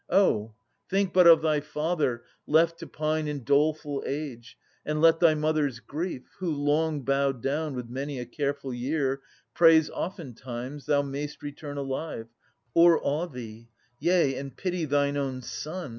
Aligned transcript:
Oh! 0.09 0.55
think 0.89 1.13
but 1.13 1.27
of 1.27 1.43
thy 1.43 1.59
father, 1.59 2.23
left 2.47 2.79
to 2.79 2.87
pine 2.87 3.27
In 3.27 3.43
doleful 3.43 4.01
age, 4.07 4.57
and 4.83 4.99
let 4.99 5.19
thy 5.19 5.35
mother's 5.35 5.79
grief— 5.79 6.23
Who, 6.39 6.49
long 6.51 7.01
bowed 7.01 7.39
down 7.43 7.75
with 7.75 7.87
many 7.87 8.17
a 8.17 8.25
careful 8.25 8.73
year, 8.73 9.21
Prays 9.53 9.91
oftentimes 9.91 10.87
thou 10.87 11.03
may'st 11.03 11.43
return 11.43 11.77
alive— 11.77 12.29
O'er 12.75 12.99
awe 13.03 13.27
thee. 13.27 13.69
Yea, 13.99 14.37
and 14.39 14.57
pity 14.57 14.85
thine 14.85 15.17
own 15.17 15.43
son. 15.43 15.89